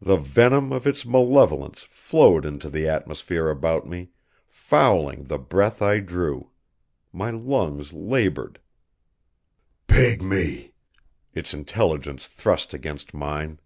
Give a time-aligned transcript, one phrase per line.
[0.00, 4.10] The venom of Its malevolence flowed into the atmosphere about me,
[4.46, 6.52] fouling the breath I drew.
[7.12, 8.60] My lungs labored.
[9.88, 10.70] "Pygmy,"
[11.34, 13.58] Its intelligence thrust against mine.